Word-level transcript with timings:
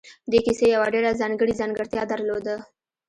دې 0.31 0.39
کيسې 0.45 0.65
يوه 0.75 0.87
ډېره 0.93 1.11
ځانګړې 1.21 1.53
ځانګړتيا 1.61 2.03
درلوده. 2.11 2.55